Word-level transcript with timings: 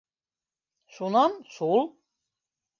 Шунан- 0.95 1.37
шул. 1.59 1.87